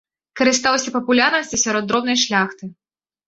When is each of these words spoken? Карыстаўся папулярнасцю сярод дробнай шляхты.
Карыстаўся 0.39 0.93
папулярнасцю 0.95 1.59
сярод 1.65 1.87
дробнай 1.91 2.17
шляхты. 2.25 2.63